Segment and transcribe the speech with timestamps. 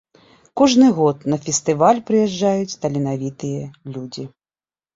[0.61, 3.63] Кожны год на фестываль прыязджаюць таленавітыя
[3.95, 4.29] людзі.